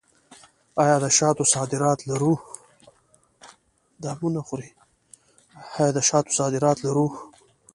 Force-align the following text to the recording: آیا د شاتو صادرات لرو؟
آیا 0.81 0.97
د 0.97 1.05
شاتو 5.97 6.31
صادرات 6.41 6.79
لرو؟ 6.87 7.05